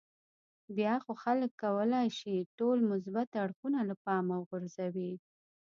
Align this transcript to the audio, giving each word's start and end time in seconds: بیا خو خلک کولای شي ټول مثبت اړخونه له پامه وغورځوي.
بیا 0.77 0.93
خو 1.03 1.11
خلک 1.23 1.51
کولای 1.63 2.07
شي 2.19 2.35
ټول 2.57 2.77
مثبت 2.91 3.29
اړخونه 3.43 3.79
له 3.89 3.95
پامه 4.05 4.35
وغورځوي. 4.37 5.11